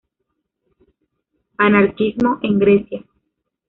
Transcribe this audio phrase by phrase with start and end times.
[1.59, 3.05] Anarquismo en Grecia